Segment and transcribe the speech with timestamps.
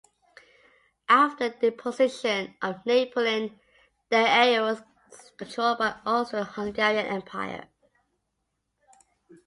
[1.09, 3.59] After the deposition of Napoleon,
[4.09, 4.81] the area was
[5.37, 7.67] controlled by the Austro-Hungarian Empire.